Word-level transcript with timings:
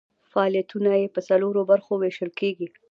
فعالیتونه 0.31 0.91
یې 1.01 1.07
په 1.15 1.21
څلورو 1.29 1.61
برخو 1.71 1.93
ویشل 1.97 2.29
کیږي. 2.39 2.67